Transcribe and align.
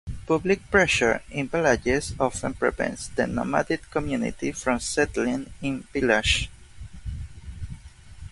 Public 0.25 0.71
pressure 0.71 1.21
in 1.29 1.47
villages 1.47 2.15
often 2.19 2.55
prevents 2.55 3.09
the 3.09 3.27
nomadic 3.27 3.87
community 3.91 4.51
from 4.51 4.79
settling 4.79 5.53
in 5.61 5.81
village. 5.93 6.49